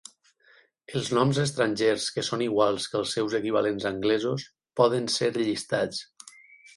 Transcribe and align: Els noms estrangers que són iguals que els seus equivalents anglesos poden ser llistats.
Els 0.99 1.09
noms 1.17 1.39
estrangers 1.41 2.07
que 2.15 2.23
són 2.29 2.41
iguals 2.45 2.87
que 2.93 2.97
els 3.01 3.13
seus 3.17 3.35
equivalents 3.41 3.85
anglesos 3.91 4.47
poden 4.81 5.11
ser 5.17 5.29
llistats. 5.37 6.01